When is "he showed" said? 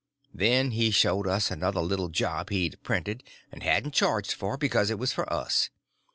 0.71-1.27